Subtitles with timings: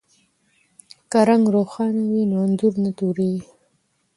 [1.11, 3.41] که رنګ روښانه وي نو انځور نه توریږي.